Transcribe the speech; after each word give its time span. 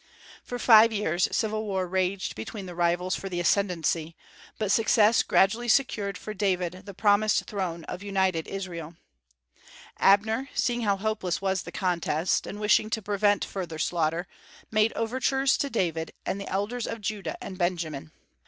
For 0.43 0.57
five 0.57 0.91
years 0.91 1.27
civil 1.31 1.63
war 1.63 1.85
raged 1.87 2.33
between 2.33 2.65
the 2.65 2.73
rivals 2.73 3.15
for 3.15 3.29
the 3.29 3.39
ascendency, 3.39 4.15
but 4.57 4.71
success 4.71 5.21
gradually 5.21 5.67
secured 5.67 6.17
for 6.17 6.33
David 6.33 6.87
the 6.87 6.95
promised 6.95 7.43
throne 7.45 7.83
of 7.83 8.01
united 8.01 8.47
Israel. 8.47 8.95
Abner, 9.99 10.49
seeing 10.55 10.81
how 10.81 10.97
hopeless 10.97 11.39
was 11.39 11.61
the 11.61 11.71
contest, 11.71 12.47
and 12.47 12.59
wishing 12.59 12.89
to 12.89 13.01
prevent 13.03 13.45
further 13.45 13.77
slaughter, 13.77 14.25
made 14.71 14.91
overtures 14.93 15.55
to 15.59 15.69
David 15.69 16.13
and 16.25 16.41
the 16.41 16.49
elders 16.49 16.87
of 16.87 17.01
Judah 17.01 17.37
and 17.39 17.59
Benjamin. 17.59 18.11